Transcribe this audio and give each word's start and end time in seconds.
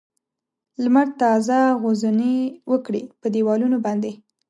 لمر 0.83 1.07
تازه 1.21 1.59
غځونې 1.81 2.35
وکړې 2.71 3.01
په 3.21 3.27
دېوالونو 3.33 3.77
باندې. 3.85 4.11